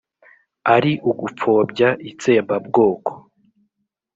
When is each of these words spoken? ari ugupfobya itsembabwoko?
ari 0.75 0.91
ugupfobya 1.09 1.89
itsembabwoko? 2.09 3.11